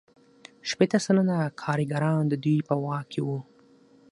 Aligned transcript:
شپیته 0.69 0.99
سلنه 1.05 1.37
کارګران 1.63 2.21
د 2.27 2.33
دوی 2.43 2.57
په 2.67 2.73
واک 2.83 3.05
کې 3.11 3.21
وو 3.25 3.39